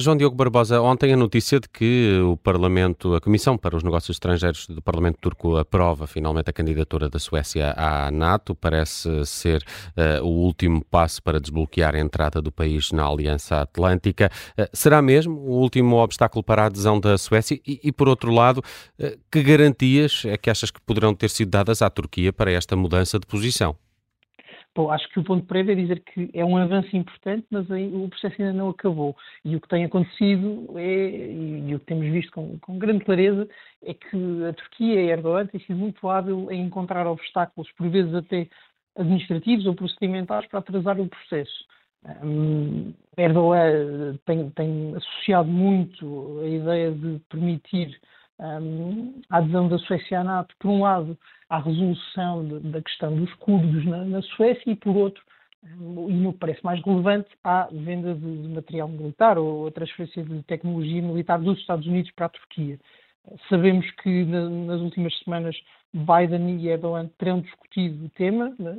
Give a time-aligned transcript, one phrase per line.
[0.00, 4.14] João Diogo Barbosa, ontem a notícia de que o Parlamento, a Comissão para os Negócios
[4.14, 9.60] Estrangeiros do Parlamento Turco aprova finalmente a candidatura da Suécia à NATO, parece ser
[9.96, 14.30] uh, o último passo para desbloquear a entrada do país na Aliança Atlântica.
[14.56, 17.60] Uh, será mesmo o último obstáculo para a adesão da Suécia?
[17.66, 21.50] E, e por outro lado, uh, que garantias é que achas que poderão ter sido
[21.50, 23.74] dadas à Turquia para esta mudança de posição?
[24.78, 27.92] Bom, acho que o ponto prévio é dizer que é um avanço importante, mas aí
[27.92, 29.16] o processo ainda não acabou.
[29.44, 33.48] E o que tem acontecido é, e o que temos visto com, com grande clareza,
[33.82, 37.88] é que a Turquia e a Erdogan têm sido muito hábil em encontrar obstáculos, por
[37.88, 38.46] vezes até
[38.96, 41.66] administrativos ou procedimentais, para atrasar o processo.
[42.22, 48.00] Um, Erdogan tem, tem associado muito a ideia de permitir
[48.40, 53.14] um, a adesão da Suécia à NATO, por um lado, à resolução de, da questão
[53.14, 55.22] dos curdos na, na, Suécia e, por outro,
[55.80, 60.22] um, e que parece mais relevante, à venda de, de, material militar ou a transferência
[60.22, 62.78] de tecnologia militar dos Estados Unidos para a Turquia.
[63.48, 65.56] Sabemos que na, nas últimas semanas
[65.92, 68.54] Biden e Erdogan terão discutido o tema.
[68.58, 68.74] Né?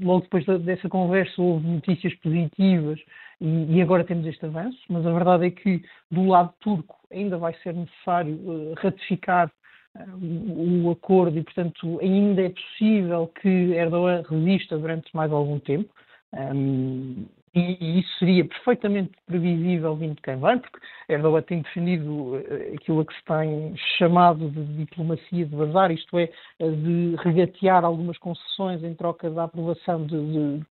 [0.00, 3.00] Logo depois dessa conversa houve notícias positivas
[3.42, 7.36] e, e, agora temos este avanço, mas a verdade é que do lado turco ainda
[7.36, 9.50] vai ser necessário uh, ratificar
[9.96, 15.92] uh, o acordo e, portanto, ainda é possível que Erdogan resista durante mais algum tempo.
[16.32, 22.36] Um, e, e, isso seria perfeitamente previsível vindo de quem vem, porque Erdogan tem defendido
[22.48, 28.16] eh, aquilo que se tem chamado de diplomacia de bazar, isto é, de regatear algumas
[28.18, 30.66] concessões em troca da aprovação de, de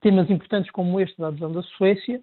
[0.00, 2.20] temas importantes como este da adesão da Suécia,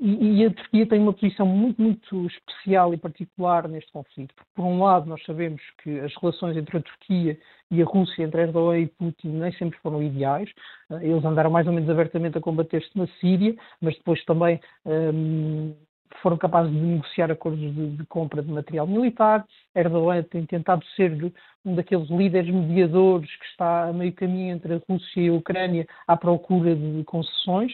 [0.00, 4.34] e, a Turquia tem uma posição muito, muito especial e particular neste conflito.
[4.34, 7.38] Porque, por um lado, nós sabemos que as relações entre a Turquia
[7.70, 10.50] e a Rússia, entre Erdogan e Putin, nem sempre foram ideais.
[10.90, 15.74] Uh, eles andaram mais ou menos abertamente a combater-se na Síria, mas depois também um,
[16.22, 19.44] foram capazes de negociar acordos de, de, compra de material militar.
[19.74, 21.32] Erdogan tem tentado ser
[21.64, 25.86] um daqueles líderes mediadores que está a meio caminho entre a Rússia e a Ucrânia
[26.06, 27.72] à procura de concessões,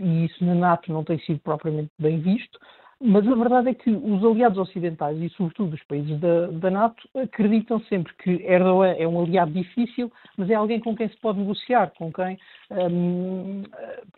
[0.00, 2.58] e isso na NATO não tem sido propriamente bem visto.
[3.00, 7.08] Mas a verdade é que os aliados ocidentais e, sobretudo, os países da, da, NATO
[7.16, 11.38] acreditam sempre que Erdogan é um aliado difícil, mas é alguém com quem se pode
[11.38, 12.36] negociar, com quem,
[12.72, 13.62] um,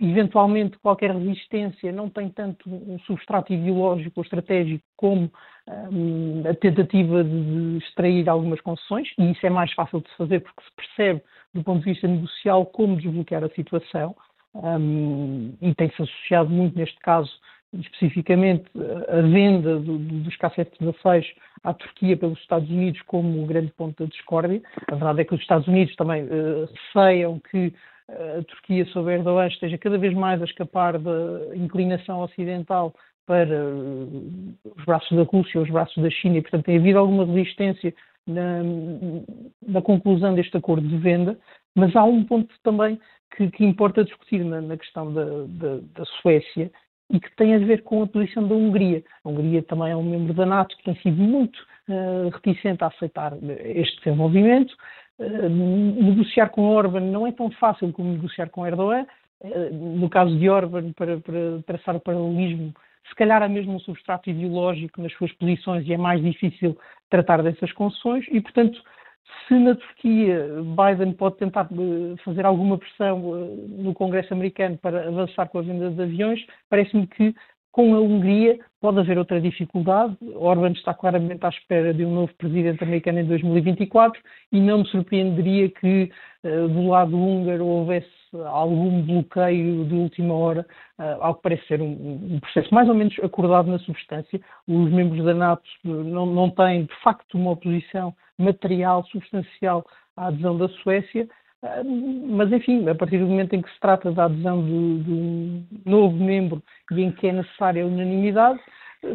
[0.01, 5.31] eventualmente, qualquer resistência não tem tanto um substrato ideológico ou estratégico como
[5.69, 10.41] um, a tentativa de, extrair algumas concessões, e isso é mais fácil de se fazer
[10.41, 14.17] porque se percebe, do ponto de vista negocial, como desbloquear a situação.
[14.53, 17.31] Um, e tem-se associado muito, neste caso,
[17.73, 18.65] especificamente
[19.09, 21.27] a venda do, dos K-716
[21.63, 24.61] à Turquia pelos Estados Unidos como o grande ponto da discórdia.
[24.89, 27.73] A verdade é que os Estados Unidos também uh, receiam que
[28.09, 32.95] eh, a Turquia, sob Erdogan, esteja cada vez mais a escapar da inclinação ocidental
[33.27, 37.25] para uh, os braços da Rússia, os braços da China, e, portanto, tem havido alguma
[37.25, 37.95] resistência
[38.27, 38.63] na,
[39.67, 41.39] na conclusão deste acordo de venda,
[41.75, 42.99] mas há um ponto também
[43.37, 46.71] que, que importa discutir na, na questão da, da, da Suécia,
[47.11, 49.03] e que tem a ver com a posição da Hungria.
[49.25, 52.87] A Hungria também é um membro da NATO que tem sido muito uh, reticente a
[52.87, 53.33] aceitar
[53.75, 54.73] este desenvolvimento.
[55.19, 59.07] Uh, negociar com Orban não é tão fácil como negociar com Erdogan.
[59.41, 62.73] Uh, no caso de Orban, para, para traçar o paralelismo,
[63.09, 66.79] se calhar há mesmo um substrato ideológico nas suas posições e é mais difícil
[67.09, 68.81] tratar dessas concessões e, portanto,
[69.47, 70.47] se na Turquia
[70.77, 75.63] Biden pode tentar eh, fazer alguma pressão eh, no Congresso americano para avançar com a
[75.63, 77.35] venda de aviões, parece-me que
[77.73, 80.17] com a Hungria pode haver outra dificuldade.
[80.35, 84.21] Orban está claramente à espera de um novo presidente americano em 2024
[84.53, 86.11] e não me surpreenderia que
[86.45, 90.67] uh, do lado húngaro houvesse algum bloqueio de última hora,
[90.99, 94.41] uh, ao que parece ser um, um, processo mais ou menos acordado na substância.
[94.69, 99.85] Os membros da NATO não, não têm, de facto, uma oposição material, substancial
[100.17, 101.29] à adesão da Suécia,
[101.63, 105.13] ah, mas, enfim, a partir do momento em que se trata da adesão de, de
[105.13, 106.63] um novo membro
[106.93, 108.61] e em que é necessária a unanimidade,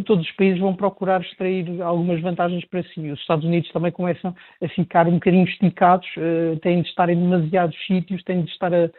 [0.05, 3.11] todos os países vão procurar extrair algumas vantagens para si.
[3.11, 7.19] Os Estados Unidos também começam a ficar um bocadinho esticados, uh, têm de estar em
[7.19, 8.89] demasiados sítios, têm de estar a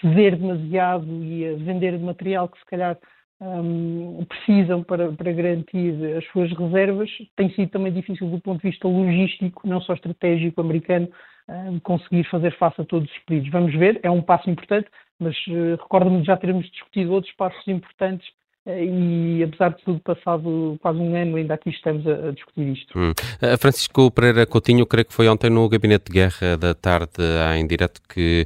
[0.00, 2.98] ceder demasiado e a vender material que se calhar
[3.40, 7.10] um, precisam para, para, garantir as suas reservas.
[7.36, 11.08] Tem sido também difícil do ponto de vista logístico, não só estratégico americano,
[11.48, 13.50] um, conseguir fazer face a todos os pedidos.
[13.50, 17.66] Vamos ver, é um passo importante, mas uh, recordo-me de já termos discutido outros passos
[17.66, 18.26] importantes
[18.66, 22.96] e apesar de tudo, passado quase um ano, ainda aqui estamos a, a discutir isto.
[22.96, 23.12] Hum.
[23.58, 27.22] Francisco Pereira Coutinho, creio que foi ontem no Gabinete de Guerra da tarde,
[27.56, 28.44] em direto, que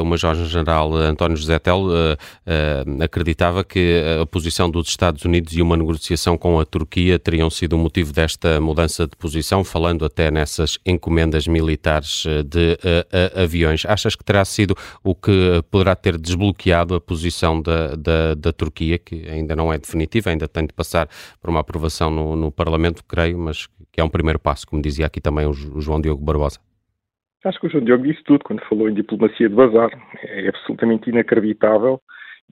[0.00, 5.62] o Major-General António José Tel uh, uh, acreditava que a posição dos Estados Unidos e
[5.62, 10.30] uma negociação com a Turquia teriam sido o motivo desta mudança de posição, falando até
[10.30, 12.78] nessas encomendas militares de
[13.34, 13.84] aviões.
[13.86, 18.98] Achas que terá sido o que poderá ter desbloqueado a posição da, da, da Turquia,
[18.98, 21.08] que ainda não é definitiva, ainda tem de passar
[21.40, 25.06] por uma aprovação no, no Parlamento, creio, mas que é um primeiro passo, como dizia
[25.06, 26.69] aqui também o João Diogo Barbosa.
[27.44, 29.90] Acho que o João Diogo disse tudo quando falou em diplomacia de bazar.
[30.24, 32.00] É absolutamente inacreditável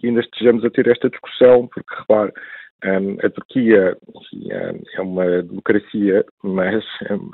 [0.01, 2.33] que ainda estejamos a ter esta discussão, porque, repare,
[2.85, 3.97] um, a Turquia
[4.93, 6.85] é uma democracia, mas,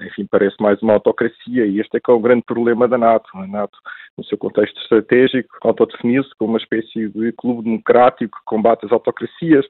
[0.03, 3.29] enfim, parece mais uma autocracia e este é que é o grande problema da NATO.
[3.35, 3.79] A NATO,
[4.17, 9.67] no seu contexto estratégico, autodefiniu-se como uma espécie de clube democrático que combate as autocracias.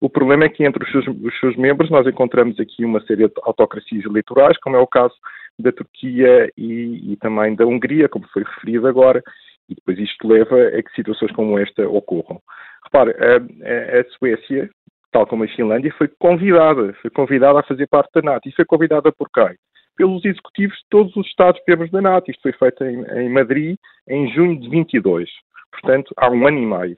[0.00, 3.28] O problema é que entre os seus, os seus membros nós encontramos aqui uma série
[3.28, 5.14] de autocracias eleitorais, como é o caso
[5.58, 9.22] da Turquia e, e também da Hungria, como foi referido agora,
[9.68, 12.40] e depois isto leva a que situações como esta ocorram.
[12.84, 14.70] Repare, a, a, Suécia
[15.12, 18.48] tal como a Finlândia, foi convidada, foi convidada a fazer parte da NATO.
[18.48, 19.56] E foi convidada por quem?
[19.96, 22.30] Pelos executivos de todos os Estados-membros da NATO.
[22.30, 23.76] Isto foi feito em, em, Madrid
[24.08, 25.28] em junho de 22.
[25.72, 26.96] Portanto, há um ano e meio.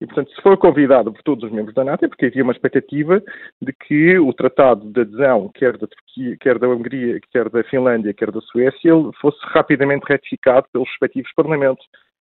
[0.00, 2.52] E, portanto, se for convidada por todos os membros da NATO, é porque havia uma
[2.52, 3.20] expectativa
[3.60, 8.14] de que o tratado de adesão, quer da Turquia, quer da Hungria, quer da Finlândia,
[8.14, 11.84] quer da Suécia, fosse rapidamente ratificado pelos respectivos parlamentos.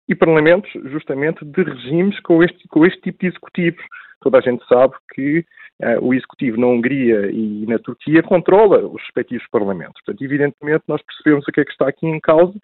[0.09, 3.83] E parlamentos, justamente, de regimes com este, com este tipo de executivos
[4.23, 5.41] toda a gente sabe que
[5.83, 10.01] uh, o Executivo na Hungria e na Turquia controla os respectivos parlamentos.
[10.05, 12.55] Portanto, evidentemente, nós percebemos o que é que está aqui em causa,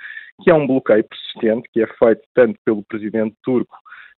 [0.43, 3.77] que é um bloqueio persistente, que é feito tanto pelo presidente turco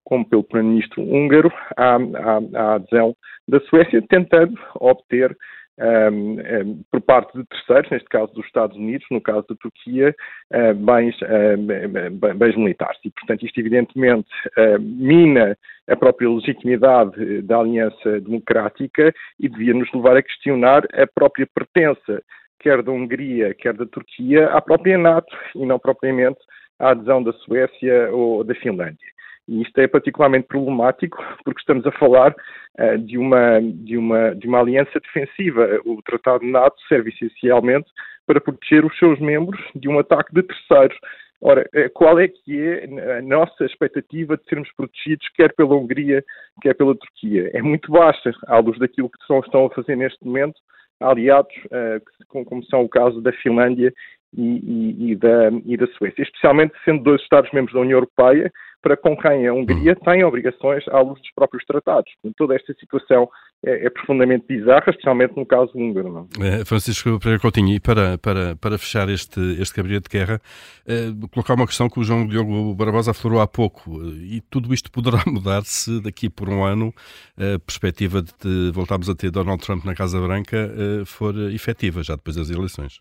[0.10, 3.16] como pelo primeiro-ministro húngaro à, à, à adesão
[3.48, 5.38] da Suécia, tentando obter
[5.80, 10.14] um, um, por parte de terceiros, neste caso dos Estados Unidos, no caso da Turquia,
[10.52, 13.00] uh, bens, uh, bens militares.
[13.06, 14.28] E, portanto, isto evidentemente
[14.58, 15.56] uh, mina
[15.88, 22.22] a própria legitimidade da aliança democrática e devia nos levar a questionar a própria pertença,
[22.60, 26.40] quer da Hungria, quer da Turquia, à própria NATO e não propriamente
[26.80, 29.08] à adesão da Suécia ou da Finlândia.
[29.50, 32.36] E isto é particularmente problemático porque estamos a falar
[32.80, 35.82] uh, de, uma, de, uma, de uma aliança defensiva.
[35.84, 37.90] O Tratado de NATO serve essencialmente
[38.28, 40.96] para proteger os seus membros de um ataque de terceiros.
[41.42, 46.24] Ora, eh, qual é que é a nossa expectativa de sermos protegidos, quer pela Hungria,
[46.62, 47.50] quer pela Turquia?
[47.54, 50.60] É muito baixa, à luz daquilo que estão a fazer neste momento,
[51.00, 53.94] aliados, uh, como são o caso da Finlândia
[54.38, 58.96] e, e, e, da, e da Suécia, especialmente sendo dois Estados-membros da União Europeia, para
[58.96, 60.06] com quem a Hungria uhum.
[60.06, 62.12] tem obrigações à luz dos próprios tratados.
[62.38, 63.30] toda esta situação
[63.66, 66.30] é, é, profundamente bizarra, especialmente no caso húngaro.
[66.40, 70.42] É, Francisco Pereira Coutinho, e para, para, para fechar este, este gabinete de guerra,
[70.88, 74.90] é, colocar uma questão que o João Diogo Barbosa aflorou há pouco, e tudo isto
[74.90, 76.94] poderá mudar se daqui por um ano
[77.38, 82.16] a perspectiva de voltarmos a ter Donald Trump na Casa Branca eh, for efetiva, já
[82.16, 83.00] depois das eleições.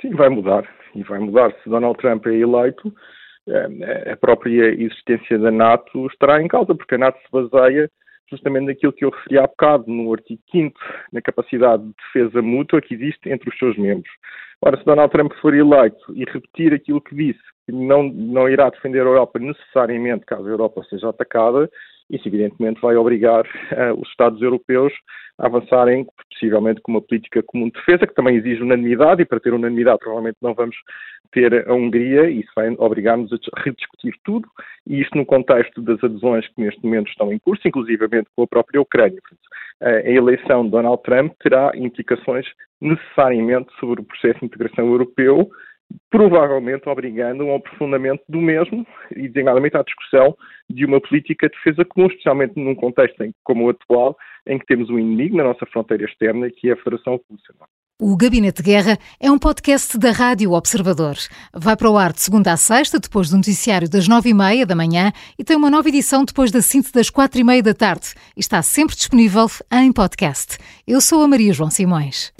[0.00, 0.68] Sim, vai mudar.
[0.94, 2.92] E vai mudar se Donald Trump é eleito
[4.12, 7.90] a própria existência da NATO estará em causa, porque a NATO se baseia
[8.30, 10.78] justamente naquilo que eu referi há bocado, no artigo 5
[11.12, 14.12] na capacidade de defesa mútua que existe entre os seus membros.
[14.60, 18.68] Ora, se Donald Trump for eleito e repetir aquilo que disse, que não, não irá
[18.68, 21.70] defender a Europa necessariamente caso a Europa seja atacada,
[22.10, 24.92] isso evidentemente vai obrigar uh, os Estados europeus
[25.38, 29.38] a avançarem, possivelmente, com uma política comum de defesa, que também exige unanimidade, e para
[29.38, 30.76] ter unanimidade provavelmente não vamos
[31.30, 34.48] ter a Hungria, e isso vai obrigar-nos a rediscutir tudo,
[34.86, 38.48] e isto no contexto das adesões que neste momento estão em curso, inclusivamente com a
[38.48, 39.20] própria Ucrânia.
[39.80, 42.46] a eleição de Donald Trump terá implicações
[42.80, 45.48] necessariamente sobre o processo de integração europeu,
[46.10, 50.36] provavelmente obrigando um aprofundamento do mesmo e, designadamente, à discussão
[50.68, 54.16] de uma política de defesa comum, especialmente num contexto em, como o atual,
[54.46, 57.54] em que temos um inimigo na nossa fronteira externa, que é a Federação Rússia.
[58.00, 61.16] O Gabinete de Guerra é um podcast da Rádio Observador.
[61.52, 64.64] Vai para o ar de segunda a sexta, depois do noticiário das nove e meia
[64.64, 67.74] da manhã e tem uma nova edição depois da cinta das quatro e meia da
[67.74, 68.14] tarde.
[68.36, 70.58] Está sempre disponível em podcast.
[70.86, 72.32] Eu sou a Maria João Simões.